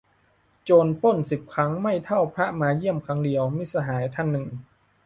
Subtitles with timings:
[0.63, 4.47] "โจรปล้นสิบครั้ง ไม่เท่าพระมาเยี่ยมครั้งเดียว"- มิตรสหายท่านหนึ่ง